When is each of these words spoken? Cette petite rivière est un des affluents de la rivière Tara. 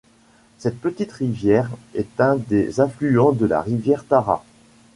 Cette 0.57 0.79
petite 0.81 1.11
rivière 1.11 1.69
est 1.93 2.19
un 2.19 2.37
des 2.37 2.79
affluents 2.79 3.33
de 3.33 3.45
la 3.45 3.61
rivière 3.61 4.03
Tara. 4.03 4.43